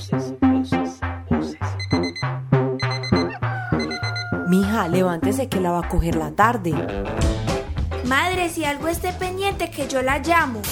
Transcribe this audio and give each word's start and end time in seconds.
Voces, 0.00 0.32
voces, 0.40 1.00
voces. 1.28 1.58
Mija, 4.48 4.88
levántese 4.88 5.50
que 5.50 5.60
la 5.60 5.72
va 5.72 5.80
a 5.80 5.88
coger 5.90 6.14
la 6.14 6.32
tarde. 6.32 6.72
Madre, 8.06 8.48
si 8.48 8.64
algo 8.64 8.88
esté 8.88 9.12
pendiente, 9.12 9.70
que 9.70 9.86
yo 9.88 10.00
la 10.00 10.18
llamo. 10.20 10.62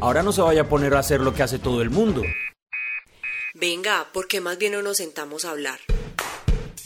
Ahora 0.00 0.24
no 0.24 0.32
se 0.32 0.42
vaya 0.42 0.62
a 0.62 0.68
poner 0.68 0.94
a 0.94 0.98
hacer 0.98 1.20
lo 1.20 1.32
que 1.32 1.44
hace 1.44 1.60
todo 1.60 1.80
el 1.80 1.90
mundo. 1.90 2.22
Venga, 3.54 4.08
porque 4.12 4.40
más 4.40 4.58
bien 4.58 4.72
no 4.72 4.82
nos 4.82 4.96
sentamos 4.96 5.44
a 5.44 5.50
hablar. 5.50 5.78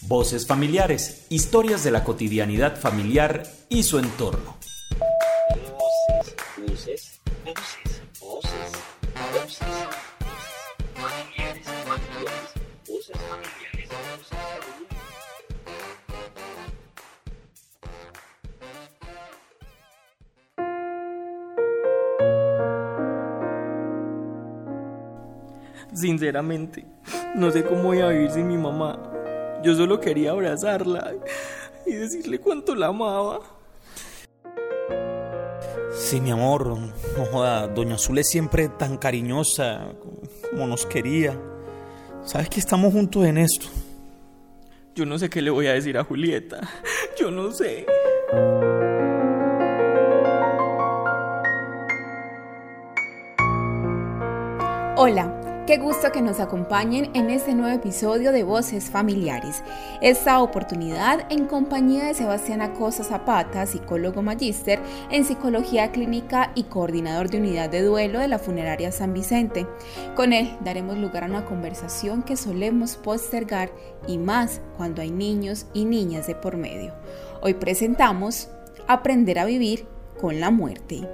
Voces 0.03 0.47
familiares, 0.47 1.25
historias 1.31 1.83
de 1.83 1.93
la 1.93 2.05
cotidianidad 2.05 2.79
familiar 2.79 3.43
y 3.71 3.85
su 3.85 3.99
entorno. 3.99 4.59
Voces, 4.99 6.37
voces, 6.59 7.21
voces, 7.47 8.03
voces, 8.21 8.73
voces. 9.33 10.10
Sinceramente, 26.01 26.87
no 27.35 27.51
sé 27.51 27.63
cómo 27.63 27.83
voy 27.85 28.01
a 28.01 28.09
vivir 28.09 28.31
sin 28.31 28.49
mi 28.49 28.57
mamá. 28.57 28.99
Yo 29.63 29.75
solo 29.75 30.01
quería 30.01 30.31
abrazarla 30.31 31.13
y 31.87 31.93
decirle 31.93 32.39
cuánto 32.39 32.75
la 32.75 32.87
amaba. 32.87 33.41
Sí, 35.93 36.23
mi 36.23 36.31
amor, 36.31 36.69
no 36.69 37.25
joda, 37.31 37.67
Doña 37.67 37.97
Azul 37.97 38.17
es 38.17 38.31
siempre 38.31 38.71
tan 38.71 38.97
cariñosa 38.97 39.93
como 40.51 40.67
nos 40.67 40.87
quería. 40.87 41.39
Sabes 42.25 42.49
que 42.49 42.61
estamos 42.61 42.95
juntos 42.95 43.27
en 43.27 43.37
esto. 43.37 43.67
Yo 44.95 45.05
no 45.05 45.19
sé 45.19 45.29
qué 45.29 45.43
le 45.43 45.51
voy 45.51 45.67
a 45.67 45.75
decir 45.75 45.99
a 45.99 46.05
Julieta. 46.05 46.61
Yo 47.19 47.31
no 47.31 47.53
sé. 47.53 47.85
Hola, 54.97 55.40
qué 55.71 55.79
gusto 55.79 56.11
que 56.11 56.21
nos 56.21 56.41
acompañen 56.41 57.13
en 57.15 57.31
este 57.31 57.55
nuevo 57.55 57.73
episodio 57.73 58.33
de 58.33 58.43
Voces 58.43 58.91
Familiares. 58.91 59.63
Esta 60.01 60.43
oportunidad 60.43 61.31
en 61.31 61.47
compañía 61.47 62.07
de 62.07 62.15
Sebastián 62.15 62.61
Acosta 62.61 63.05
Zapata, 63.05 63.65
psicólogo 63.67 64.21
magíster 64.21 64.81
en 65.13 65.25
psicología 65.25 65.93
clínica 65.93 66.51
y 66.57 66.65
coordinador 66.65 67.31
de 67.31 67.39
unidad 67.39 67.71
de 67.71 67.83
duelo 67.83 68.19
de 68.19 68.27
la 68.27 68.41
funeraria 68.41 68.91
San 68.91 69.15
Vicente. 69.15 69.65
Con 70.17 70.33
él 70.33 70.57
daremos 70.65 70.99
lugar 70.99 71.23
a 71.23 71.29
una 71.29 71.45
conversación 71.45 72.25
que 72.25 72.37
solemos 72.37 72.97
postergar 72.97 73.71
y 74.09 74.19
más 74.19 74.61
cuando 74.77 75.03
hay 75.03 75.13
niños 75.13 75.67
y 75.73 75.85
niñas 75.85 76.27
de 76.27 76.35
por 76.35 76.57
medio. 76.57 76.95
Hoy 77.43 77.55
presentamos 77.55 78.49
Aprender 78.89 79.39
a 79.39 79.45
vivir 79.45 79.87
con 80.21 80.41
la 80.41 80.51
muerte. 80.51 81.07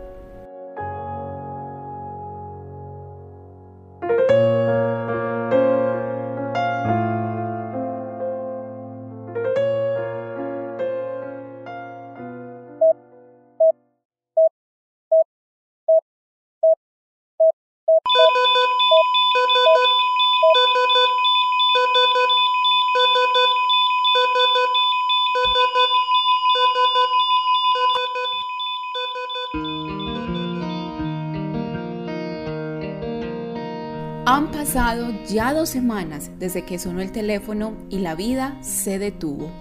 Pasado 34.67 35.15
ya 35.29 35.55
dos 35.55 35.69
semanas 35.69 36.33
desde 36.41 36.65
que 36.65 36.81
sonó 36.81 37.01
el 37.01 37.13
teléfono 37.13 37.77
y 37.89 38.01
la 38.01 38.17
vida 38.17 38.59
se 38.63 38.99
detuvo. 38.99 39.53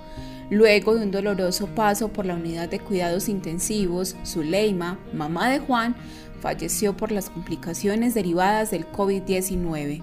Luego 0.49 0.95
de 0.95 1.03
un 1.03 1.11
doloroso 1.11 1.67
paso 1.67 2.07
por 2.07 2.25
la 2.25 2.33
unidad 2.33 2.69
de 2.69 2.79
cuidados 2.79 3.29
intensivos, 3.29 4.15
Zuleima, 4.25 4.97
mamá 5.13 5.47
de 5.51 5.59
Juan, 5.59 5.95
falleció 6.41 6.97
por 6.97 7.11
las 7.11 7.29
complicaciones 7.29 8.15
derivadas 8.15 8.71
del 8.71 8.91
COVID-19. 8.91 10.01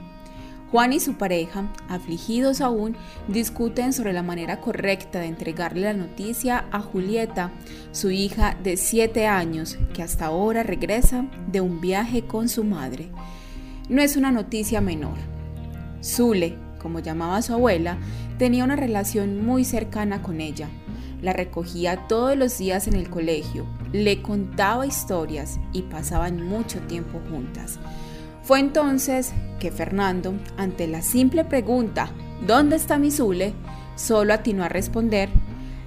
Juan 0.70 0.92
y 0.92 1.00
su 1.00 1.14
pareja, 1.14 1.72
afligidos 1.88 2.60
aún, 2.60 2.96
discuten 3.26 3.92
sobre 3.92 4.12
la 4.12 4.22
manera 4.22 4.60
correcta 4.60 5.18
de 5.18 5.26
entregarle 5.26 5.82
la 5.82 5.94
noticia 5.94 6.66
a 6.70 6.78
Julieta, 6.78 7.50
su 7.90 8.12
hija 8.12 8.56
de 8.62 8.76
7 8.76 9.26
años, 9.26 9.78
que 9.94 10.04
hasta 10.04 10.26
ahora 10.26 10.62
regresa 10.62 11.26
de 11.50 11.60
un 11.60 11.80
viaje 11.80 12.22
con 12.22 12.48
su 12.48 12.62
madre. 12.62 13.10
No 13.88 14.00
es 14.02 14.16
una 14.16 14.30
noticia 14.30 14.80
menor. 14.80 15.16
Zule, 16.02 16.56
como 16.80 17.00
llamaba 17.00 17.42
su 17.42 17.52
abuela, 17.52 17.98
tenía 18.38 18.64
una 18.64 18.76
relación 18.76 19.44
muy 19.44 19.64
cercana 19.64 20.22
con 20.22 20.40
ella. 20.40 20.68
La 21.20 21.32
recogía 21.32 22.08
todos 22.08 22.36
los 22.36 22.58
días 22.58 22.88
en 22.88 22.94
el 22.94 23.08
colegio, 23.08 23.66
le 23.92 24.22
contaba 24.22 24.86
historias 24.86 25.60
y 25.72 25.82
pasaban 25.82 26.44
mucho 26.44 26.80
tiempo 26.80 27.20
juntas. 27.30 27.78
Fue 28.42 28.58
entonces 28.58 29.32
que 29.60 29.70
Fernando, 29.70 30.34
ante 30.56 30.88
la 30.88 31.02
simple 31.02 31.44
pregunta 31.44 32.10
¿Dónde 32.46 32.74
está 32.74 32.98
mi 32.98 33.12
Zule?, 33.12 33.54
solo 33.94 34.34
atinó 34.34 34.64
a 34.64 34.68
responder 34.68 35.28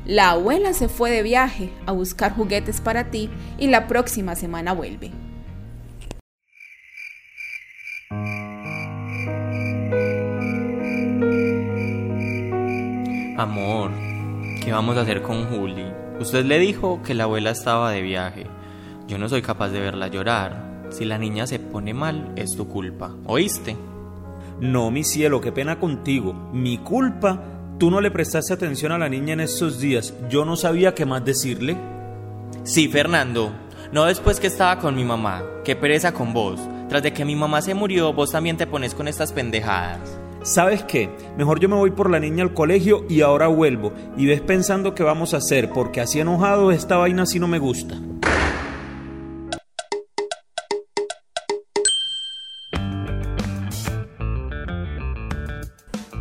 La 0.06 0.32
abuela 0.32 0.74
se 0.74 0.88
fue 0.88 1.12
de 1.12 1.22
viaje 1.22 1.70
a 1.86 1.92
buscar 1.92 2.34
juguetes 2.34 2.80
para 2.80 3.12
ti 3.12 3.30
y 3.58 3.68
la 3.68 3.88
próxima 3.88 4.36
semana 4.36 4.72
vuelve. 4.72 5.12
Amor, 13.38 13.92
¿qué 14.64 14.72
vamos 14.72 14.96
a 14.96 15.02
hacer 15.02 15.22
con 15.22 15.48
Juli? 15.48 15.86
Usted 16.22 16.46
le 16.46 16.58
dijo 16.58 17.02
que 17.04 17.14
la 17.14 17.26
abuela 17.26 17.50
estaba 17.50 17.92
de 17.92 18.02
viaje. 18.02 18.48
Yo 19.10 19.18
no 19.18 19.28
soy 19.28 19.42
capaz 19.42 19.72
de 19.72 19.82
verla 19.82 20.08
llorar. 20.08 20.86
Si 20.90 21.04
la 21.04 21.18
niña 21.18 21.46
se 21.46 21.60
pone 21.60 21.94
mal, 21.94 22.32
es 22.38 22.56
tu 22.56 22.70
culpa. 22.70 23.14
¿Oíste? 23.26 23.76
No, 24.62 24.90
mi 24.90 25.04
cielo, 25.04 25.42
qué 25.42 25.52
pena 25.52 25.82
contigo. 25.82 26.32
Mi 26.54 26.78
culpa. 26.78 27.44
Tú 27.78 27.92
no 27.92 28.00
le 28.00 28.10
prestaste 28.10 28.54
atención 28.54 28.94
a 28.94 28.98
la 28.98 29.10
niña 29.10 29.34
en 29.34 29.42
estos 29.42 29.82
días. 29.82 30.14
Yo 30.30 30.46
no 30.46 30.56
sabía 30.56 30.96
qué 30.96 31.06
más 31.06 31.26
decirle. 31.26 31.76
Sí, 32.64 32.88
Fernando. 32.88 33.52
No 33.92 34.06
después 34.06 34.40
que 34.40 34.48
estaba 34.48 34.80
con 34.80 34.96
mi 34.96 35.04
mamá. 35.04 35.44
Qué 35.66 35.76
pereza 35.76 36.14
con 36.14 36.32
vos. 36.32 36.62
Tras 36.88 37.04
de 37.04 37.12
que 37.12 37.26
mi 37.26 37.36
mamá 37.36 37.62
se 37.62 37.74
murió, 37.74 38.14
vos 38.14 38.32
también 38.32 38.56
te 38.56 38.66
pones 38.66 38.96
con 38.96 39.10
estas 39.10 39.34
pendejadas. 39.34 40.22
¿Sabes 40.46 40.84
qué? 40.84 41.10
Mejor 41.38 41.60
yo 41.60 41.68
me 41.68 41.76
voy 41.76 41.90
por 41.90 42.12
la 42.12 42.20
niña 42.20 42.44
al 42.44 42.54
colegio 42.54 43.04
y 43.10 43.22
ahora 43.22 43.48
vuelvo. 43.48 43.94
Y 44.16 44.28
ves 44.28 44.42
pensando 44.42 44.94
qué 44.94 45.02
vamos 45.02 45.34
a 45.34 45.38
hacer, 45.38 45.72
porque 45.72 46.02
así 46.02 46.20
enojado 46.20 46.72
esta 46.72 46.98
vaina 46.98 47.24
así 47.24 47.40
no 47.40 47.48
me 47.48 47.58
gusta. 47.58 48.00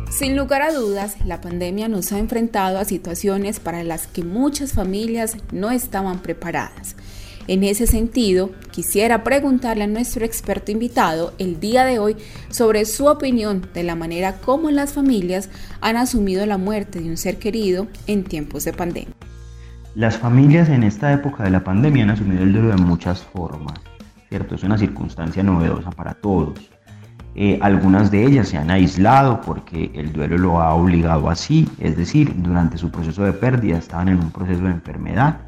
Sin 0.09 0.35
lugar 0.35 0.63
a 0.63 0.73
dudas, 0.73 1.17
la 1.23 1.39
pandemia 1.39 1.87
nos 1.87 2.11
ha 2.11 2.17
enfrentado 2.17 2.79
a 2.79 2.85
situaciones 2.85 3.59
para 3.59 3.83
las 3.83 4.07
que 4.07 4.23
muchas 4.23 4.73
familias 4.73 5.37
no 5.51 5.69
estaban 5.69 6.23
preparadas. 6.23 6.95
En 7.47 7.63
ese 7.63 7.85
sentido, 7.85 8.49
quisiera 8.71 9.23
preguntarle 9.23 9.83
a 9.83 9.87
nuestro 9.87 10.25
experto 10.25 10.71
invitado 10.71 11.33
el 11.37 11.59
día 11.59 11.85
de 11.85 11.99
hoy 11.99 12.17
sobre 12.49 12.85
su 12.85 13.05
opinión 13.05 13.67
de 13.71 13.83
la 13.83 13.95
manera 13.95 14.37
como 14.43 14.71
las 14.71 14.93
familias 14.93 15.51
han 15.79 15.95
asumido 15.95 16.43
la 16.47 16.57
muerte 16.57 16.99
de 16.99 17.09
un 17.09 17.17
ser 17.17 17.37
querido 17.37 17.85
en 18.07 18.23
tiempos 18.23 18.65
de 18.65 18.73
pandemia. 18.73 19.13
Las 19.93 20.17
familias 20.17 20.69
en 20.69 20.81
esta 20.81 21.13
época 21.13 21.43
de 21.43 21.51
la 21.51 21.63
pandemia 21.63 22.03
han 22.03 22.09
asumido 22.09 22.41
el 22.41 22.51
duelo 22.51 22.69
de 22.69 22.77
muchas 22.77 23.21
formas, 23.21 23.79
¿cierto? 24.27 24.55
Es 24.55 24.63
una 24.63 24.79
circunstancia 24.79 25.43
novedosa 25.43 25.91
para 25.91 26.15
todos. 26.15 26.59
Eh, 27.35 27.59
algunas 27.61 28.09
de 28.09 28.25
ellas 28.25 28.49
se 28.49 28.57
han 28.57 28.71
aislado 28.71 29.41
porque 29.41 29.91
el 29.93 30.11
duelo 30.13 30.39
lo 30.39 30.61
ha 30.61 30.73
obligado 30.73 31.29
así, 31.29 31.69
es 31.79 31.95
decir, 31.95 32.33
durante 32.37 32.79
su 32.79 32.89
proceso 32.89 33.23
de 33.23 33.33
pérdida 33.33 33.77
estaban 33.77 34.09
en 34.09 34.17
un 34.17 34.31
proceso 34.31 34.63
de 34.63 34.71
enfermedad. 34.71 35.41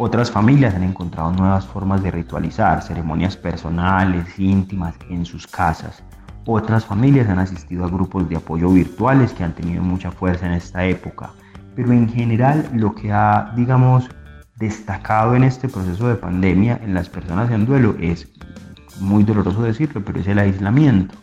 Otras 0.00 0.30
familias 0.30 0.76
han 0.76 0.84
encontrado 0.84 1.32
nuevas 1.32 1.66
formas 1.66 2.04
de 2.04 2.12
ritualizar, 2.12 2.82
ceremonias 2.82 3.36
personales, 3.36 4.38
íntimas, 4.38 4.94
en 5.10 5.26
sus 5.26 5.44
casas. 5.48 6.04
Otras 6.46 6.84
familias 6.84 7.28
han 7.28 7.40
asistido 7.40 7.84
a 7.84 7.88
grupos 7.88 8.28
de 8.28 8.36
apoyo 8.36 8.68
virtuales 8.70 9.32
que 9.32 9.42
han 9.42 9.56
tenido 9.56 9.82
mucha 9.82 10.12
fuerza 10.12 10.46
en 10.46 10.52
esta 10.52 10.84
época. 10.84 11.30
Pero 11.74 11.90
en 11.90 12.08
general 12.08 12.70
lo 12.72 12.94
que 12.94 13.12
ha, 13.12 13.52
digamos, 13.56 14.08
destacado 14.54 15.34
en 15.34 15.42
este 15.42 15.68
proceso 15.68 16.06
de 16.06 16.14
pandemia 16.14 16.78
en 16.80 16.94
las 16.94 17.08
personas 17.08 17.50
en 17.50 17.66
duelo 17.66 17.96
es 17.98 18.28
muy 19.00 19.24
doloroso 19.24 19.62
decirlo, 19.62 20.04
pero 20.04 20.20
es 20.20 20.28
el 20.28 20.38
aislamiento. 20.38 21.16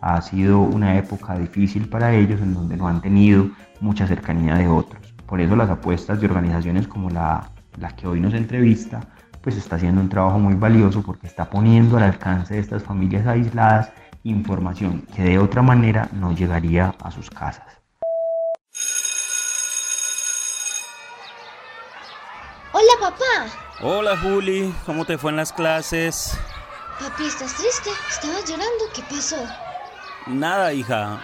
ha 0.00 0.22
sido 0.22 0.60
una 0.60 0.96
época 0.96 1.36
difícil 1.36 1.88
para 1.88 2.14
ellos 2.14 2.40
en 2.40 2.54
donde 2.54 2.76
no 2.76 2.86
han 2.86 3.02
tenido 3.02 3.50
mucha 3.80 4.06
cercanía 4.06 4.54
de 4.54 4.68
otros. 4.68 5.14
Por 5.26 5.40
eso 5.40 5.56
las 5.56 5.68
apuestas 5.68 6.20
de 6.20 6.26
organizaciones 6.26 6.88
como 6.88 7.10
la, 7.10 7.50
la 7.80 7.96
que 7.96 8.06
hoy 8.06 8.20
nos 8.20 8.34
entrevista, 8.34 9.00
pues 9.40 9.56
está 9.56 9.76
haciendo 9.76 10.00
un 10.00 10.08
trabajo 10.08 10.38
muy 10.38 10.54
valioso 10.54 11.02
porque 11.02 11.26
está 11.26 11.48
poniendo 11.48 11.96
al 11.96 12.04
alcance 12.04 12.54
de 12.54 12.60
estas 12.60 12.82
familias 12.82 13.26
aisladas 13.26 13.90
información 14.22 15.06
que 15.16 15.22
de 15.22 15.38
otra 15.38 15.62
manera 15.62 16.08
no 16.12 16.32
llegaría 16.32 16.94
a 17.02 17.10
sus 17.10 17.30
casas. 17.30 17.64
Hola, 22.72 22.92
papá. 23.00 23.46
Hola 23.82 24.16
Juli, 24.18 24.74
¿cómo 24.84 25.06
te 25.06 25.16
fue 25.16 25.30
en 25.30 25.38
las 25.38 25.52
clases? 25.52 26.38
Papi, 27.00 27.24
¿estás 27.24 27.54
triste? 27.56 27.90
¿Estabas 28.10 28.44
llorando? 28.44 28.84
¿Qué 28.94 29.02
pasó? 29.08 29.36
Nada, 30.26 30.74
hija. 30.74 31.18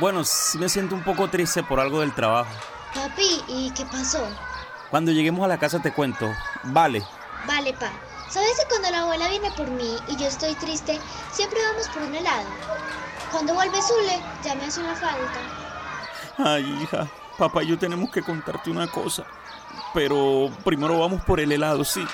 Bueno, 0.00 0.24
sí 0.24 0.58
me 0.58 0.68
siento 0.68 0.96
un 0.96 1.04
poco 1.04 1.28
triste 1.28 1.62
por 1.62 1.78
algo 1.78 2.00
del 2.00 2.12
trabajo. 2.12 2.50
Papi, 2.92 3.44
¿y 3.46 3.70
qué 3.70 3.84
pasó? 3.84 4.26
Cuando 4.90 5.12
lleguemos 5.12 5.44
a 5.44 5.48
la 5.48 5.58
casa 5.58 5.80
te 5.80 5.92
cuento. 5.92 6.26
Vale. 6.64 7.04
Vale, 7.46 7.72
pa. 7.74 7.90
¿Sabes 8.28 8.60
que 8.60 8.68
cuando 8.68 8.90
la 8.90 9.00
abuela 9.00 9.28
viene 9.28 9.50
por 9.52 9.68
mí 9.70 9.96
y 10.08 10.16
yo 10.16 10.26
estoy 10.26 10.54
triste, 10.54 10.98
siempre 11.32 11.58
vamos 11.70 11.88
por 11.88 12.02
un 12.02 12.14
helado? 12.14 12.46
Cuando 13.32 13.54
vuelve 13.54 13.80
Zule, 13.82 14.20
ya 14.44 14.54
me 14.54 14.64
hace 14.64 14.80
una 14.80 14.94
falta. 14.94 15.40
Ay, 16.38 16.80
hija, 16.82 17.08
papá 17.38 17.62
y 17.62 17.68
yo 17.68 17.78
tenemos 17.78 18.10
que 18.10 18.22
contarte 18.22 18.70
una 18.70 18.86
cosa. 18.88 19.24
Pero 19.94 20.50
primero 20.64 20.98
vamos 20.98 21.22
por 21.22 21.40
el 21.40 21.50
helado, 21.50 21.84
sí. 21.84 22.04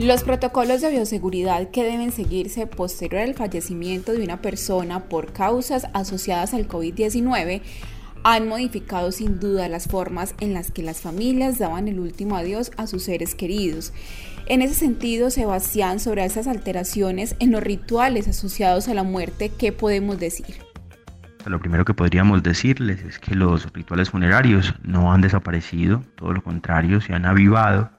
Los 0.00 0.24
protocolos 0.24 0.80
de 0.80 0.92
bioseguridad 0.92 1.68
que 1.72 1.84
deben 1.84 2.10
seguirse 2.10 2.66
posterior 2.66 3.20
al 3.20 3.34
fallecimiento 3.34 4.12
de 4.12 4.24
una 4.24 4.40
persona 4.40 5.10
por 5.10 5.34
causas 5.34 5.88
asociadas 5.92 6.54
al 6.54 6.66
COVID-19 6.66 7.60
han 8.24 8.48
modificado 8.48 9.12
sin 9.12 9.38
duda 9.38 9.68
las 9.68 9.88
formas 9.88 10.34
en 10.40 10.54
las 10.54 10.70
que 10.70 10.82
las 10.82 11.02
familias 11.02 11.58
daban 11.58 11.86
el 11.86 12.00
último 12.00 12.36
adiós 12.36 12.72
a 12.78 12.86
sus 12.86 13.02
seres 13.02 13.34
queridos. 13.34 13.92
En 14.46 14.62
ese 14.62 14.74
sentido, 14.74 15.28
Sebastián, 15.28 16.00
sobre 16.00 16.24
esas 16.24 16.46
alteraciones 16.46 17.36
en 17.38 17.52
los 17.52 17.62
rituales 17.62 18.26
asociados 18.26 18.88
a 18.88 18.94
la 18.94 19.02
muerte, 19.02 19.50
¿qué 19.50 19.70
podemos 19.70 20.18
decir? 20.18 20.54
Lo 21.44 21.60
primero 21.60 21.84
que 21.84 21.92
podríamos 21.92 22.42
decirles 22.42 23.02
es 23.02 23.18
que 23.18 23.34
los 23.34 23.70
rituales 23.74 24.08
funerarios 24.08 24.74
no 24.82 25.12
han 25.12 25.20
desaparecido, 25.20 26.02
todo 26.14 26.32
lo 26.32 26.42
contrario, 26.42 27.02
se 27.02 27.12
han 27.12 27.26
avivado 27.26 27.90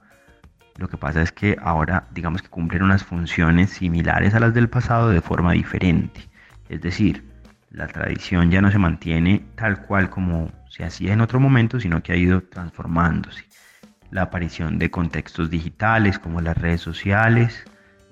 lo 0.76 0.88
que 0.88 0.96
pasa 0.96 1.22
es 1.22 1.32
que 1.32 1.56
ahora 1.62 2.08
digamos 2.12 2.42
que 2.42 2.48
cumplen 2.48 2.82
unas 2.82 3.04
funciones 3.04 3.70
similares 3.70 4.34
a 4.34 4.40
las 4.40 4.54
del 4.54 4.68
pasado 4.68 5.10
de 5.10 5.20
forma 5.20 5.52
diferente. 5.52 6.28
Es 6.68 6.80
decir, 6.80 7.24
la 7.70 7.88
tradición 7.88 8.50
ya 8.50 8.60
no 8.60 8.70
se 8.70 8.78
mantiene 8.78 9.44
tal 9.54 9.82
cual 9.82 10.10
como 10.10 10.50
se 10.68 10.84
hacía 10.84 11.12
en 11.12 11.20
otro 11.20 11.40
momento, 11.40 11.80
sino 11.80 12.02
que 12.02 12.12
ha 12.12 12.16
ido 12.16 12.42
transformándose. 12.42 13.44
La 14.10 14.22
aparición 14.22 14.78
de 14.78 14.90
contextos 14.90 15.50
digitales 15.50 16.18
como 16.18 16.40
las 16.40 16.56
redes 16.56 16.80
sociales, 16.80 17.64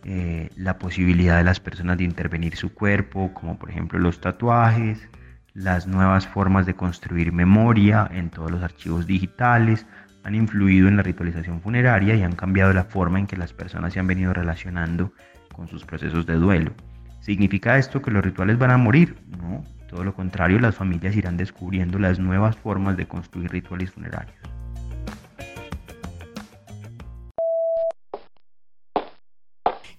eh, 0.05 0.51
la 0.57 0.79
posibilidad 0.79 1.37
de 1.37 1.45
las 1.45 1.61
personas 1.61 1.99
de 1.99 2.05
intervenir 2.05 2.57
su 2.57 2.73
cuerpo, 2.73 3.33
como 3.35 3.59
por 3.59 3.71
ejemplo 3.71 3.99
los 3.99 4.21
tatuajes, 4.21 5.09
las 5.53 5.87
nuevas 5.87 6.27
formas 6.27 6.65
de 6.65 6.75
construir 6.75 7.33
memoria 7.33 8.09
en 8.11 8.31
todos 8.31 8.51
los 8.51 8.62
archivos 8.62 9.07
digitales, 9.07 9.87
han 10.25 10.34
influido 10.34 10.88
en 10.88 10.96
la 10.96 11.02
ritualización 11.02 11.61
funeraria 11.61 12.14
y 12.14 12.22
han 12.22 12.34
cambiado 12.34 12.72
la 12.72 12.84
forma 12.84 13.19
en 13.19 13.26
que 13.26 13.37
las 13.37 13.52
personas 13.52 13.93
se 13.93 14.00
han 14.00 14.06
venido 14.06 14.32
relacionando 14.32 15.12
con 15.55 15.69
sus 15.69 15.84
procesos 15.84 16.26
de 16.26 16.34
duelo. 16.34 16.72
¿Significa 17.20 17.78
esto 17.78 18.00
que 18.00 18.11
los 18.11 18.25
rituales 18.25 18.58
van 18.58 18.70
a 18.70 18.76
morir? 18.76 19.17
No, 19.28 19.64
todo 19.88 20.05
lo 20.05 20.14
contrario, 20.14 20.58
las 20.58 20.75
familias 20.75 21.17
irán 21.17 21.37
descubriendo 21.37 21.99
las 21.99 22.19
nuevas 22.19 22.56
formas 22.56 22.96
de 22.96 23.06
construir 23.06 23.50
rituales 23.50 23.90
funerarios. 23.90 24.38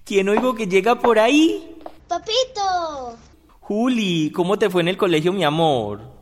¿Quién 0.04 0.30
oigo 0.30 0.56
que 0.56 0.68
llega 0.68 0.96
por 0.96 1.20
ahí? 1.20 1.78
¡Papito! 2.08 3.18
Juli, 3.62 4.32
¿cómo 4.32 4.58
te 4.58 4.70
fue 4.70 4.82
en 4.82 4.90
el 4.90 4.98
colegio, 4.98 5.32
mi 5.32 5.44
amor? 5.44 6.21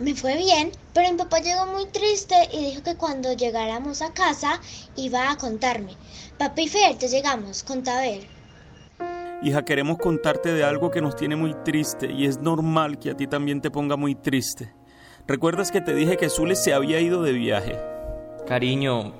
Me 0.00 0.14
fue 0.14 0.36
bien, 0.36 0.72
pero 0.92 1.10
mi 1.10 1.16
papá 1.18 1.38
llegó 1.40 1.66
muy 1.66 1.86
triste 1.86 2.34
y 2.52 2.70
dijo 2.70 2.82
que 2.82 2.96
cuando 2.96 3.32
llegáramos 3.32 4.02
a 4.02 4.12
casa 4.12 4.60
iba 4.96 5.30
a 5.30 5.36
contarme. 5.36 5.96
Papá 6.38 6.62
y 6.62 6.68
Fer, 6.68 6.96
te 6.96 7.08
llegamos, 7.08 7.62
conta 7.62 7.98
a 7.98 8.00
ver. 8.00 8.22
Hija, 9.42 9.64
queremos 9.64 9.98
contarte 9.98 10.52
de 10.52 10.64
algo 10.64 10.90
que 10.90 11.02
nos 11.02 11.16
tiene 11.16 11.36
muy 11.36 11.54
triste 11.64 12.10
y 12.10 12.26
es 12.26 12.38
normal 12.38 12.98
que 12.98 13.10
a 13.10 13.16
ti 13.16 13.26
también 13.26 13.60
te 13.60 13.70
ponga 13.70 13.96
muy 13.96 14.14
triste. 14.14 14.72
¿Recuerdas 15.26 15.70
que 15.70 15.80
te 15.80 15.94
dije 15.94 16.16
que 16.16 16.30
Zule 16.30 16.56
se 16.56 16.72
había 16.72 17.00
ido 17.00 17.22
de 17.22 17.32
viaje? 17.32 17.78
Cariño, 18.46 19.14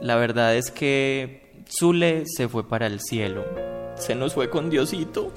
la 0.00 0.16
verdad 0.16 0.56
es 0.56 0.70
que 0.70 1.62
Zule 1.70 2.24
se 2.26 2.48
fue 2.48 2.68
para 2.68 2.86
el 2.86 3.00
cielo. 3.00 3.44
Se 3.96 4.14
nos 4.14 4.34
fue 4.34 4.48
con 4.48 4.70
Diosito. 4.70 5.32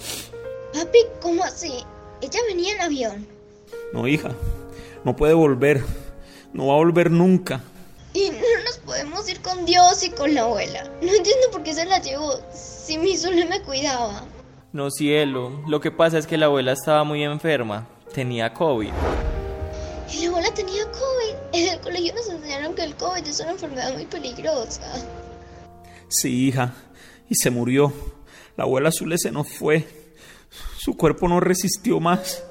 Papi, 0.73 0.99
¿cómo 1.21 1.43
así? 1.43 1.83
Ella 2.21 2.39
venía 2.47 2.75
en 2.75 2.81
avión. 2.81 3.27
No, 3.93 4.07
hija, 4.07 4.31
no 5.03 5.15
puede 5.15 5.33
volver. 5.33 5.83
No 6.53 6.67
va 6.67 6.73
a 6.73 6.77
volver 6.77 7.11
nunca. 7.11 7.61
Y 8.13 8.29
no 8.29 8.63
nos 8.65 8.77
podemos 8.79 9.27
ir 9.29 9.41
con 9.41 9.65
Dios 9.65 10.03
y 10.03 10.09
con 10.09 10.33
la 10.33 10.41
abuela. 10.41 10.83
No 11.01 11.07
entiendo 11.07 11.49
por 11.51 11.63
qué 11.63 11.73
se 11.73 11.85
la 11.85 11.99
llevó 11.99 12.39
si 12.53 12.97
mi 12.97 13.15
Zule 13.15 13.45
me 13.45 13.61
cuidaba. 13.61 14.25
No, 14.73 14.89
cielo. 14.91 15.61
Lo 15.67 15.79
que 15.79 15.91
pasa 15.91 16.17
es 16.17 16.27
que 16.27 16.37
la 16.37 16.47
abuela 16.47 16.73
estaba 16.73 17.03
muy 17.03 17.23
enferma. 17.23 17.87
Tenía 18.13 18.53
COVID. 18.53 18.91
Y 20.13 20.23
la 20.23 20.29
abuela 20.29 20.53
tenía 20.53 20.83
COVID. 20.83 21.35
En 21.53 21.69
el 21.69 21.79
colegio 21.79 22.13
nos 22.13 22.27
enseñaron 22.29 22.75
que 22.75 22.83
el 22.83 22.95
COVID 22.95 23.25
es 23.25 23.39
una 23.39 23.51
enfermedad 23.51 23.93
muy 23.93 24.05
peligrosa. 24.05 24.81
Sí, 26.09 26.47
hija. 26.47 26.73
Y 27.29 27.35
se 27.35 27.49
murió. 27.49 27.93
La 28.57 28.65
abuela 28.65 28.91
Zule 28.91 29.17
se 29.17 29.31
nos 29.31 29.47
fue. 29.47 29.87
Su 30.77 30.97
cuerpo 30.97 31.29
no 31.29 31.39
resistió 31.39 32.01
más. 32.01 32.43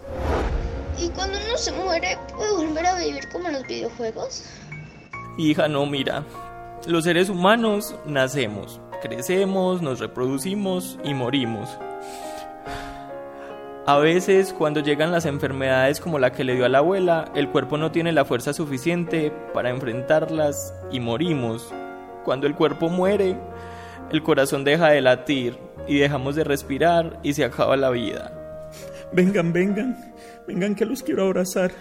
Como 3.32 3.48
en 3.48 3.54
los 3.54 3.66
videojuegos? 3.66 4.44
Hija, 5.38 5.68
no, 5.68 5.87
mira. 5.87 6.25
Los 6.87 7.04
seres 7.04 7.28
humanos 7.28 7.94
nacemos, 8.06 8.80
crecemos, 9.02 9.82
nos 9.82 10.00
reproducimos 10.00 10.99
y 11.04 11.14
morimos. 11.14 11.68
A 13.87 13.99
veces, 13.99 14.52
cuando 14.52 14.80
llegan 14.80 15.10
las 15.10 15.26
enfermedades 15.26 16.00
como 16.00 16.18
la 16.18 16.32
que 16.32 16.44
le 16.44 16.54
dio 16.54 16.64
a 16.64 16.68
la 16.68 16.78
abuela, 16.78 17.32
el 17.34 17.49
cuerpo 17.49 17.76
no 17.76 17.90
tiene 17.90 18.12
la 18.12 18.25
fuerza 18.25 18.52
suficiente 18.52 19.32
para 19.52 19.70
enfrentarlas 19.70 20.75
y 20.92 21.00
morimos. 21.00 21.72
Cuando 22.25 22.46
el 22.46 22.54
cuerpo 22.54 22.88
muere, 22.88 23.37
el 24.12 24.22
corazón 24.22 24.64
deja 24.64 24.90
de 24.90 25.00
latir 25.00 25.58
y 25.88 25.99
dejamos 25.99 26.37
de 26.37 26.44
respirar 26.44 27.18
y 27.22 27.34
se 27.34 27.44
acaba 27.44 27.76
la 27.76 27.90
vida. 27.90 28.32
Vengan, 29.12 29.52
vengan, 29.52 30.14
vengan 30.46 30.75
que 30.75 30.84
los 30.84 31.02
quiero 31.02 31.25
abrazar. 31.25 31.72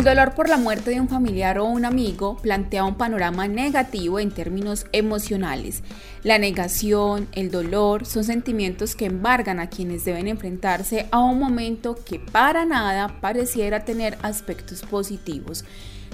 El 0.00 0.04
dolor 0.04 0.34
por 0.34 0.48
la 0.48 0.56
muerte 0.56 0.92
de 0.92 1.00
un 1.02 1.10
familiar 1.10 1.58
o 1.58 1.66
un 1.66 1.84
amigo 1.84 2.38
plantea 2.38 2.84
un 2.84 2.94
panorama 2.94 3.48
negativo 3.48 4.18
en 4.18 4.30
términos 4.30 4.86
emocionales. 4.92 5.82
La 6.22 6.38
negación, 6.38 7.28
el 7.32 7.50
dolor 7.50 8.06
son 8.06 8.24
sentimientos 8.24 8.96
que 8.96 9.04
embargan 9.04 9.60
a 9.60 9.66
quienes 9.66 10.06
deben 10.06 10.26
enfrentarse 10.26 11.06
a 11.10 11.18
un 11.18 11.38
momento 11.38 11.96
que 12.02 12.18
para 12.18 12.64
nada 12.64 13.20
pareciera 13.20 13.84
tener 13.84 14.16
aspectos 14.22 14.80
positivos. 14.80 15.66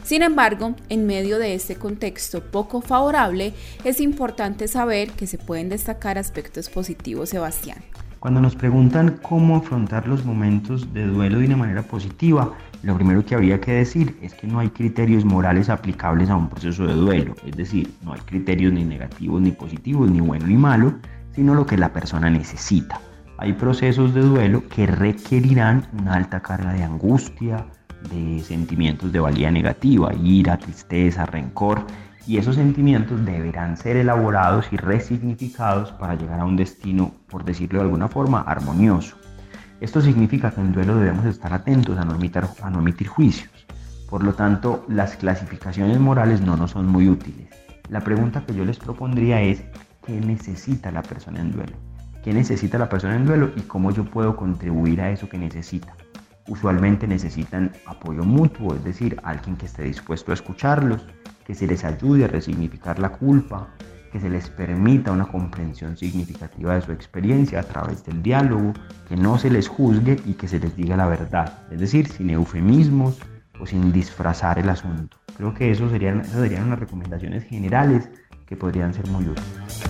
Sin 0.02 0.24
embargo, 0.24 0.74
en 0.88 1.06
medio 1.06 1.38
de 1.38 1.54
este 1.54 1.76
contexto 1.76 2.42
poco 2.42 2.80
favorable, 2.80 3.54
es 3.84 4.00
importante 4.00 4.66
saber 4.66 5.12
que 5.12 5.28
se 5.28 5.38
pueden 5.38 5.68
destacar 5.68 6.18
aspectos 6.18 6.68
positivos, 6.68 7.28
Sebastián. 7.28 7.84
Cuando 8.18 8.40
nos 8.40 8.56
preguntan 8.56 9.20
cómo 9.22 9.54
afrontar 9.54 10.08
los 10.08 10.24
momentos 10.24 10.92
de 10.92 11.06
duelo 11.06 11.38
de 11.38 11.46
una 11.46 11.56
manera 11.56 11.82
positiva, 11.82 12.54
lo 12.86 12.94
primero 12.94 13.24
que 13.24 13.34
habría 13.34 13.60
que 13.60 13.72
decir 13.72 14.16
es 14.22 14.32
que 14.32 14.46
no 14.46 14.60
hay 14.60 14.68
criterios 14.70 15.24
morales 15.24 15.68
aplicables 15.68 16.30
a 16.30 16.36
un 16.36 16.48
proceso 16.48 16.86
de 16.86 16.94
duelo, 16.94 17.34
es 17.44 17.56
decir, 17.56 17.92
no 18.04 18.12
hay 18.12 18.20
criterios 18.20 18.72
ni 18.72 18.84
negativos 18.84 19.42
ni 19.42 19.50
positivos, 19.50 20.08
ni 20.08 20.20
bueno 20.20 20.46
ni 20.46 20.56
malo, 20.56 20.94
sino 21.34 21.56
lo 21.56 21.66
que 21.66 21.76
la 21.76 21.92
persona 21.92 22.30
necesita. 22.30 23.00
Hay 23.38 23.54
procesos 23.54 24.14
de 24.14 24.20
duelo 24.20 24.62
que 24.68 24.86
requerirán 24.86 25.88
una 25.98 26.14
alta 26.14 26.40
carga 26.40 26.72
de 26.74 26.84
angustia, 26.84 27.66
de 28.08 28.38
sentimientos 28.44 29.10
de 29.10 29.18
valía 29.18 29.50
negativa, 29.50 30.14
ira, 30.22 30.56
tristeza, 30.56 31.26
rencor, 31.26 31.84
y 32.24 32.38
esos 32.38 32.54
sentimientos 32.54 33.24
deberán 33.24 33.76
ser 33.76 33.96
elaborados 33.96 34.66
y 34.70 34.76
resignificados 34.76 35.90
para 35.90 36.14
llegar 36.14 36.38
a 36.38 36.44
un 36.44 36.56
destino, 36.56 37.12
por 37.28 37.44
decirlo 37.44 37.80
de 37.80 37.86
alguna 37.86 38.06
forma, 38.06 38.42
armonioso. 38.42 39.16
Esto 39.80 40.00
significa 40.00 40.50
que 40.50 40.62
en 40.62 40.72
duelo 40.72 40.96
debemos 40.96 41.26
estar 41.26 41.52
atentos 41.52 41.98
a 41.98 42.04
no 42.04 42.14
emitir, 42.80 43.08
juicios. 43.08 43.50
Por 44.08 44.24
lo 44.24 44.32
tanto, 44.32 44.86
las 44.88 45.16
clasificaciones 45.16 46.00
morales 46.00 46.40
no 46.40 46.56
nos 46.56 46.70
son 46.70 46.86
muy 46.86 47.10
útiles. 47.10 47.48
La 47.90 48.00
pregunta 48.00 48.44
que 48.46 48.54
yo 48.54 48.64
les 48.64 48.78
propondría 48.78 49.42
es, 49.42 49.62
¿qué 50.06 50.18
necesita 50.18 50.90
la 50.90 51.02
persona 51.02 51.40
en 51.40 51.52
duelo? 51.52 51.76
¿Qué 52.24 52.32
necesita 52.32 52.78
la 52.78 52.88
persona 52.88 53.16
en 53.16 53.26
duelo 53.26 53.50
y 53.54 53.60
cómo 53.62 53.90
yo 53.90 54.04
puedo 54.04 54.34
contribuir 54.34 55.02
a 55.02 55.10
eso 55.10 55.28
que 55.28 55.36
necesita? 55.36 55.94
Usualmente 56.48 57.06
necesitan 57.06 57.72
apoyo 57.84 58.24
mutuo, 58.24 58.74
es 58.74 58.82
decir, 58.82 59.20
alguien 59.24 59.56
que 59.56 59.66
esté 59.66 59.82
dispuesto 59.82 60.30
a 60.30 60.34
escucharlos, 60.34 61.04
que 61.44 61.54
se 61.54 61.66
les 61.66 61.84
ayude 61.84 62.24
a 62.24 62.28
resignificar 62.28 62.98
la 62.98 63.10
culpa, 63.10 63.68
que 64.16 64.20
se 64.22 64.30
les 64.30 64.48
permita 64.48 65.12
una 65.12 65.26
comprensión 65.26 65.94
significativa 65.94 66.74
de 66.74 66.80
su 66.80 66.90
experiencia 66.90 67.60
a 67.60 67.62
través 67.62 68.02
del 68.06 68.22
diálogo, 68.22 68.72
que 69.06 69.14
no 69.14 69.36
se 69.36 69.50
les 69.50 69.68
juzgue 69.68 70.16
y 70.24 70.32
que 70.32 70.48
se 70.48 70.58
les 70.58 70.74
diga 70.74 70.96
la 70.96 71.04
verdad, 71.04 71.58
es 71.70 71.80
decir, 71.80 72.08
sin 72.08 72.30
eufemismos 72.30 73.18
o 73.60 73.66
sin 73.66 73.92
disfrazar 73.92 74.58
el 74.58 74.70
asunto. 74.70 75.18
Creo 75.36 75.52
que 75.52 75.70
eso 75.70 75.90
serían, 75.90 76.20
esas 76.20 76.40
serían 76.40 76.64
unas 76.64 76.78
recomendaciones 76.78 77.44
generales 77.44 78.08
que 78.46 78.56
podrían 78.56 78.94
ser 78.94 79.06
muy 79.08 79.28
útiles. 79.28 79.82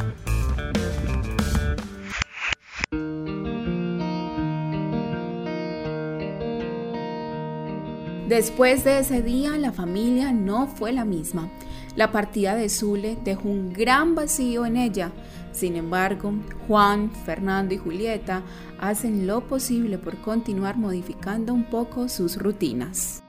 Después 8.28 8.83
de 8.83 8.99
ese 8.99 9.23
día, 9.23 9.56
la 9.56 9.71
familia 9.71 10.33
no 10.33 10.66
fue 10.66 10.92
la 10.92 11.04
misma. 11.04 11.49
La 11.97 12.12
partida 12.12 12.55
de 12.55 12.69
Zule 12.69 13.17
dejó 13.25 13.49
un 13.49 13.73
gran 13.73 14.15
vacío 14.15 14.67
en 14.67 14.76
ella. 14.76 15.12
Sin 15.53 15.76
embargo, 15.76 16.35
Juan, 16.69 17.11
Fernando 17.11 17.73
y 17.73 17.79
Julieta 17.79 18.43
hacen 18.79 19.26
lo 19.26 19.41
posible 19.41 19.97
por 19.97 20.19
continuar 20.19 20.76
modificando 20.76 21.55
un 21.55 21.65
poco 21.65 22.11
sus 22.11 22.37
rutinas. 22.37 23.23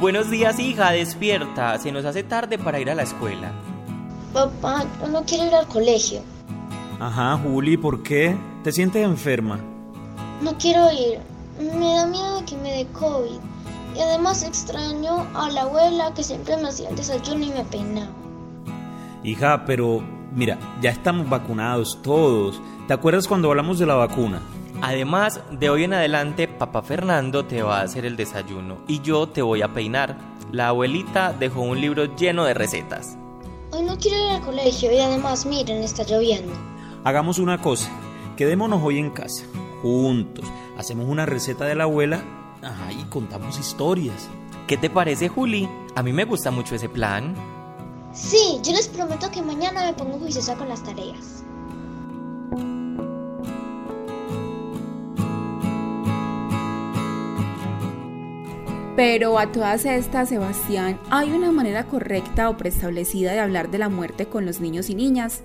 Buenos 0.00 0.28
días, 0.28 0.58
hija, 0.58 0.90
despierta. 0.90 1.78
Se 1.78 1.92
nos 1.92 2.04
hace 2.04 2.24
tarde 2.24 2.58
para 2.58 2.80
ir 2.80 2.90
a 2.90 2.96
la 2.96 3.04
escuela. 3.04 3.52
Papá, 4.32 4.84
yo 5.00 5.06
no 5.06 5.22
quiero 5.24 5.46
ir 5.46 5.54
al 5.54 5.68
colegio. 5.68 6.22
Ajá, 6.98 7.38
Juli, 7.38 7.76
¿por 7.76 8.02
qué? 8.02 8.36
¿Te 8.64 8.72
sientes 8.72 9.04
enferma? 9.04 9.60
No 10.40 10.58
quiero 10.58 10.90
ir. 10.90 11.31
Me 11.60 11.94
da 11.94 12.06
miedo 12.06 12.44
que 12.46 12.56
me 12.56 12.72
dé 12.72 12.86
COVID. 12.92 13.40
Y 13.96 14.00
además 14.00 14.42
extraño 14.42 15.26
a 15.34 15.50
la 15.50 15.62
abuela 15.62 16.14
que 16.14 16.24
siempre 16.24 16.56
me 16.56 16.68
hacía 16.68 16.88
el 16.88 16.96
desayuno 16.96 17.44
y 17.44 17.50
me 17.50 17.64
peinaba. 17.64 18.10
Hija, 19.22 19.64
pero 19.66 20.02
mira, 20.34 20.58
ya 20.80 20.90
estamos 20.90 21.28
vacunados 21.28 22.00
todos. 22.02 22.60
¿Te 22.88 22.94
acuerdas 22.94 23.28
cuando 23.28 23.50
hablamos 23.50 23.78
de 23.78 23.86
la 23.86 23.94
vacuna? 23.94 24.40
Además, 24.80 25.40
de 25.52 25.70
hoy 25.70 25.84
en 25.84 25.94
adelante, 25.94 26.48
papá 26.48 26.82
Fernando 26.82 27.44
te 27.44 27.62
va 27.62 27.78
a 27.78 27.82
hacer 27.82 28.04
el 28.04 28.16
desayuno 28.16 28.78
y 28.88 29.00
yo 29.00 29.28
te 29.28 29.42
voy 29.42 29.62
a 29.62 29.72
peinar. 29.72 30.16
La 30.50 30.68
abuelita 30.68 31.32
dejó 31.32 31.60
un 31.60 31.80
libro 31.80 32.16
lleno 32.16 32.44
de 32.44 32.54
recetas. 32.54 33.16
Hoy 33.70 33.84
no 33.84 33.96
quiero 33.96 34.16
ir 34.26 34.30
al 34.32 34.40
colegio 34.42 34.92
y 34.92 34.98
además, 34.98 35.46
miren, 35.46 35.82
está 35.82 36.02
lloviendo. 36.02 36.52
Hagamos 37.04 37.38
una 37.38 37.60
cosa, 37.60 37.90
quedémonos 38.36 38.82
hoy 38.82 38.98
en 38.98 39.10
casa, 39.10 39.44
juntos, 39.82 40.44
hacemos 40.82 41.06
una 41.08 41.26
receta 41.26 41.64
de 41.64 41.76
la 41.76 41.84
abuela 41.84 42.22
ajá, 42.60 42.92
y 42.92 43.04
contamos 43.04 43.58
historias. 43.58 44.28
¿Qué 44.66 44.76
te 44.76 44.90
parece, 44.90 45.28
Juli? 45.28 45.68
A 45.94 46.02
mí 46.02 46.12
me 46.12 46.24
gusta 46.24 46.50
mucho 46.50 46.74
ese 46.74 46.88
plan. 46.88 47.34
Sí, 48.12 48.60
yo 48.62 48.72
les 48.72 48.88
prometo 48.88 49.30
que 49.30 49.42
mañana 49.42 49.84
me 49.84 49.94
pongo 49.94 50.18
juiciosa 50.18 50.56
con 50.56 50.68
las 50.68 50.82
tareas. 50.82 51.44
Pero 58.96 59.38
a 59.38 59.50
todas 59.50 59.86
estas, 59.86 60.28
Sebastián, 60.28 60.98
¿hay 61.10 61.32
una 61.32 61.50
manera 61.50 61.86
correcta 61.86 62.50
o 62.50 62.56
preestablecida 62.56 63.32
de 63.32 63.40
hablar 63.40 63.70
de 63.70 63.78
la 63.78 63.88
muerte 63.88 64.26
con 64.26 64.44
los 64.44 64.60
niños 64.60 64.90
y 64.90 64.94
niñas? 64.94 65.42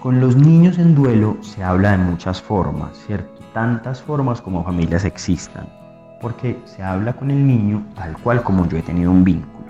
Con 0.00 0.20
los 0.20 0.36
niños 0.36 0.78
en 0.78 0.94
duelo 0.94 1.36
se 1.42 1.62
habla 1.62 1.90
de 1.92 1.98
muchas 1.98 2.40
formas, 2.40 2.96
¿cierto? 3.06 3.35
Tantas 3.56 4.02
formas 4.02 4.42
como 4.42 4.62
familias 4.62 5.06
existan, 5.06 5.66
porque 6.20 6.60
se 6.66 6.82
habla 6.82 7.14
con 7.14 7.30
el 7.30 7.46
niño 7.46 7.86
tal 7.94 8.14
cual 8.18 8.42
como 8.42 8.68
yo 8.68 8.76
he 8.76 8.82
tenido 8.82 9.10
un 9.10 9.24
vínculo. 9.24 9.64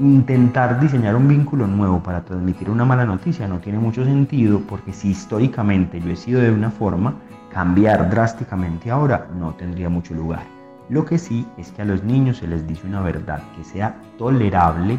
Intentar 0.00 0.80
diseñar 0.80 1.14
un 1.14 1.28
vínculo 1.28 1.68
nuevo 1.68 2.02
para 2.02 2.22
transmitir 2.22 2.68
una 2.68 2.84
mala 2.84 3.04
noticia 3.04 3.46
no 3.46 3.60
tiene 3.60 3.78
mucho 3.78 4.04
sentido 4.04 4.60
porque 4.68 4.92
si 4.92 5.10
históricamente 5.10 6.00
yo 6.00 6.10
he 6.10 6.16
sido 6.16 6.40
de 6.40 6.50
una 6.50 6.68
forma, 6.68 7.14
cambiar 7.52 8.10
drásticamente 8.10 8.90
ahora 8.90 9.28
no 9.38 9.54
tendría 9.54 9.88
mucho 9.88 10.12
lugar. 10.12 10.42
Lo 10.88 11.04
que 11.04 11.16
sí 11.16 11.46
es 11.58 11.70
que 11.70 11.82
a 11.82 11.84
los 11.84 12.02
niños 12.02 12.38
se 12.38 12.48
les 12.48 12.66
dice 12.66 12.88
una 12.88 13.02
verdad 13.02 13.40
que 13.56 13.62
sea 13.62 13.94
tolerable 14.18 14.98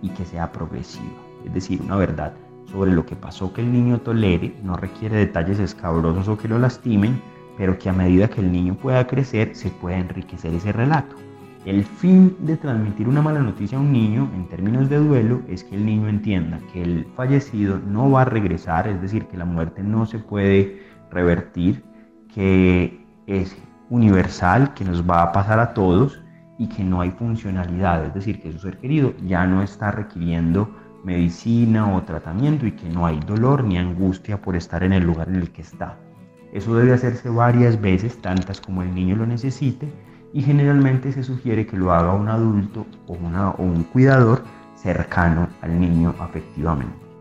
y 0.00 0.10
que 0.10 0.24
sea 0.24 0.52
progresiva, 0.52 1.18
es 1.44 1.52
decir, 1.52 1.82
una 1.82 1.96
verdad 1.96 2.34
sobre 2.72 2.92
lo 2.92 3.04
que 3.04 3.14
pasó 3.14 3.52
que 3.52 3.60
el 3.60 3.72
niño 3.72 4.00
tolere, 4.00 4.54
no 4.62 4.76
requiere 4.76 5.16
detalles 5.16 5.58
escabrosos 5.58 6.26
o 6.28 6.38
que 6.38 6.48
lo 6.48 6.58
lastimen, 6.58 7.20
pero 7.56 7.78
que 7.78 7.90
a 7.90 7.92
medida 7.92 8.28
que 8.28 8.40
el 8.40 8.50
niño 8.50 8.74
pueda 8.74 9.06
crecer 9.06 9.54
se 9.54 9.70
pueda 9.70 9.98
enriquecer 9.98 10.54
ese 10.54 10.72
relato. 10.72 11.16
El 11.64 11.84
fin 11.84 12.34
de 12.40 12.56
transmitir 12.56 13.06
una 13.06 13.22
mala 13.22 13.40
noticia 13.40 13.78
a 13.78 13.80
un 13.80 13.92
niño 13.92 14.28
en 14.34 14.48
términos 14.48 14.88
de 14.88 14.96
duelo 14.96 15.42
es 15.48 15.62
que 15.62 15.76
el 15.76 15.86
niño 15.86 16.08
entienda 16.08 16.58
que 16.72 16.82
el 16.82 17.06
fallecido 17.14 17.78
no 17.78 18.10
va 18.10 18.22
a 18.22 18.24
regresar, 18.24 18.88
es 18.88 19.00
decir, 19.00 19.26
que 19.26 19.36
la 19.36 19.44
muerte 19.44 19.82
no 19.82 20.04
se 20.06 20.18
puede 20.18 20.82
revertir, 21.10 21.84
que 22.34 23.06
es 23.28 23.56
universal 23.90 24.74
que 24.74 24.84
nos 24.84 25.08
va 25.08 25.22
a 25.22 25.32
pasar 25.32 25.60
a 25.60 25.74
todos 25.74 26.20
y 26.58 26.68
que 26.68 26.82
no 26.82 27.00
hay 27.00 27.10
funcionalidad, 27.10 28.06
es 28.06 28.14
decir, 28.14 28.40
que 28.40 28.50
su 28.50 28.58
ser 28.58 28.78
querido 28.78 29.14
ya 29.24 29.46
no 29.46 29.62
está 29.62 29.92
requiriendo 29.92 30.68
medicina 31.04 31.94
o 31.94 32.02
tratamiento 32.02 32.66
y 32.66 32.72
que 32.72 32.88
no 32.88 33.06
hay 33.06 33.18
dolor 33.20 33.64
ni 33.64 33.78
angustia 33.78 34.40
por 34.40 34.56
estar 34.56 34.82
en 34.84 34.92
el 34.92 35.04
lugar 35.04 35.28
en 35.28 35.36
el 35.36 35.50
que 35.50 35.62
está. 35.62 35.98
Eso 36.52 36.74
debe 36.76 36.92
hacerse 36.92 37.28
varias 37.28 37.80
veces, 37.80 38.20
tantas 38.20 38.60
como 38.60 38.82
el 38.82 38.94
niño 38.94 39.16
lo 39.16 39.26
necesite, 39.26 39.90
y 40.32 40.42
generalmente 40.42 41.12
se 41.12 41.22
sugiere 41.22 41.66
que 41.66 41.76
lo 41.76 41.92
haga 41.92 42.12
un 42.12 42.28
adulto 42.28 42.86
o, 43.06 43.14
una, 43.14 43.50
o 43.50 43.62
un 43.62 43.84
cuidador 43.84 44.42
cercano 44.76 45.48
al 45.60 45.80
niño 45.80 46.14
afectivamente. 46.18 47.11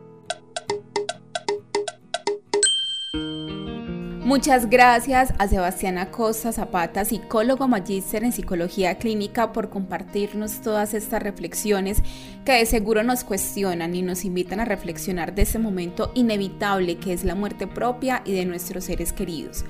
Muchas 4.31 4.69
gracias 4.69 5.33
a 5.39 5.47
Sebastián 5.49 5.97
Acosta 5.97 6.53
Zapata, 6.53 7.03
psicólogo 7.03 7.67
magíster 7.67 8.23
en 8.23 8.31
psicología 8.31 8.95
clínica, 8.95 9.51
por 9.51 9.69
compartirnos 9.69 10.61
todas 10.61 10.93
estas 10.93 11.21
reflexiones 11.21 12.01
que 12.45 12.53
de 12.53 12.65
seguro 12.65 13.03
nos 13.03 13.25
cuestionan 13.25 13.93
y 13.93 14.01
nos 14.01 14.23
invitan 14.23 14.61
a 14.61 14.65
reflexionar 14.65 15.35
de 15.35 15.41
ese 15.41 15.59
momento 15.59 16.13
inevitable 16.15 16.95
que 16.95 17.11
es 17.11 17.25
la 17.25 17.35
muerte 17.35 17.67
propia 17.67 18.21
y 18.23 18.31
de 18.31 18.45
nuestros 18.45 18.85
seres 18.85 19.11
queridos. 19.11 19.65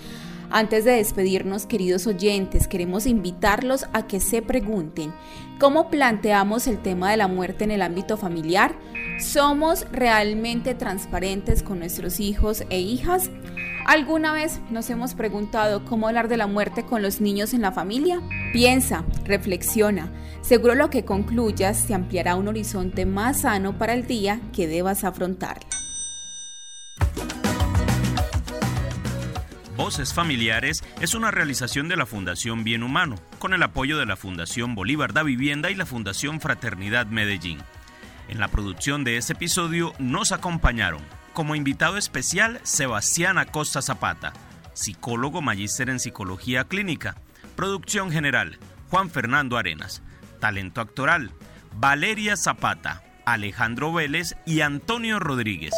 Antes 0.51 0.85
de 0.85 0.91
despedirnos, 0.91 1.65
queridos 1.65 2.05
oyentes, 2.05 2.67
queremos 2.67 3.07
invitarlos 3.07 3.85
a 3.93 4.05
que 4.05 4.19
se 4.19 4.43
pregunten, 4.43 5.11
¿cómo 5.59 5.89
planteamos 5.89 6.67
el 6.67 6.77
tema 6.83 7.09
de 7.09 7.17
la 7.17 7.27
muerte 7.27 7.63
en 7.63 7.71
el 7.71 7.81
ámbito 7.81 8.15
familiar? 8.15 8.75
¿Somos 9.19 9.87
realmente 9.91 10.75
transparentes 10.75 11.63
con 11.63 11.79
nuestros 11.79 12.19
hijos 12.19 12.63
e 12.69 12.79
hijas? 12.79 13.31
¿Alguna 13.85 14.31
vez 14.31 14.61
nos 14.69 14.89
hemos 14.89 15.15
preguntado 15.15 15.83
cómo 15.85 16.07
hablar 16.07 16.27
de 16.27 16.37
la 16.37 16.47
muerte 16.47 16.85
con 16.85 17.01
los 17.01 17.19
niños 17.19 17.53
en 17.53 17.61
la 17.61 17.71
familia? 17.71 18.21
Piensa, 18.53 19.03
reflexiona. 19.25 20.11
Seguro 20.41 20.75
lo 20.75 20.89
que 20.89 21.03
concluyas 21.03 21.87
te 21.87 21.93
ampliará 21.93 22.35
un 22.35 22.47
horizonte 22.47 23.05
más 23.05 23.41
sano 23.41 23.77
para 23.77 23.93
el 23.93 24.05
día 24.05 24.39
que 24.53 24.67
debas 24.67 25.03
afrontarla. 25.03 25.67
Voces 29.75 30.13
Familiares 30.13 30.83
es 31.01 31.15
una 31.15 31.31
realización 31.31 31.89
de 31.89 31.97
la 31.97 32.05
Fundación 32.05 32.63
Bien 32.63 32.83
Humano, 32.83 33.15
con 33.39 33.53
el 33.53 33.63
apoyo 33.63 33.97
de 33.97 34.05
la 34.05 34.15
Fundación 34.15 34.75
Bolívar 34.75 35.11
da 35.11 35.23
Vivienda 35.23 35.71
y 35.71 35.75
la 35.75 35.87
Fundación 35.87 36.39
Fraternidad 36.39 37.07
Medellín. 37.07 37.57
En 38.27 38.39
la 38.39 38.47
producción 38.47 39.03
de 39.03 39.17
este 39.17 39.33
episodio 39.33 39.93
nos 39.97 40.31
acompañaron 40.31 41.01
como 41.33 41.55
invitado 41.55 41.97
especial 41.97 42.59
Sebastián 42.63 43.37
Acosta 43.37 43.81
Zapata, 43.81 44.33
psicólogo 44.73 45.41
magíster 45.41 45.89
en 45.89 45.99
psicología 45.99 46.65
clínica. 46.65 47.15
Producción 47.55 48.11
general 48.11 48.57
Juan 48.89 49.09
Fernando 49.09 49.57
Arenas. 49.57 50.01
Talento 50.39 50.81
actoral 50.81 51.31
Valeria 51.73 52.35
Zapata, 52.35 53.03
Alejandro 53.25 53.93
Vélez 53.93 54.35
y 54.45 54.61
Antonio 54.61 55.19
Rodríguez. 55.19 55.73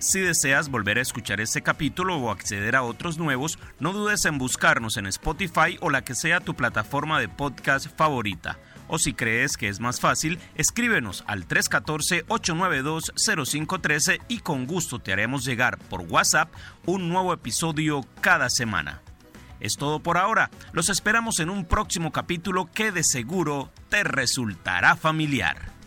Si 0.00 0.20
deseas 0.20 0.68
volver 0.68 0.98
a 0.98 1.02
escuchar 1.02 1.40
este 1.40 1.62
capítulo 1.62 2.16
o 2.16 2.30
acceder 2.30 2.76
a 2.76 2.82
otros 2.82 3.18
nuevos, 3.18 3.58
no 3.80 3.92
dudes 3.92 4.24
en 4.24 4.38
buscarnos 4.38 4.96
en 4.96 5.06
Spotify 5.06 5.76
o 5.80 5.90
la 5.90 6.02
que 6.02 6.14
sea 6.14 6.40
tu 6.40 6.54
plataforma 6.54 7.18
de 7.20 7.28
podcast 7.28 7.88
favorita. 7.96 8.58
O 8.88 8.98
si 8.98 9.14
crees 9.14 9.56
que 9.56 9.68
es 9.68 9.78
más 9.80 10.00
fácil, 10.00 10.40
escríbenos 10.54 11.22
al 11.26 11.46
314-892-0513 11.46 14.20
y 14.28 14.40
con 14.40 14.66
gusto 14.66 14.98
te 14.98 15.12
haremos 15.12 15.44
llegar 15.44 15.78
por 15.78 16.00
WhatsApp 16.02 16.52
un 16.86 17.08
nuevo 17.08 17.32
episodio 17.32 18.04
cada 18.20 18.50
semana. 18.50 19.00
Es 19.60 19.76
todo 19.76 20.00
por 20.00 20.18
ahora. 20.18 20.50
Los 20.72 20.88
esperamos 20.88 21.38
en 21.40 21.50
un 21.50 21.64
próximo 21.64 22.10
capítulo 22.12 22.70
que 22.72 22.92
de 22.92 23.04
seguro 23.04 23.72
te 23.88 24.04
resultará 24.04 24.94
familiar. 24.96 25.77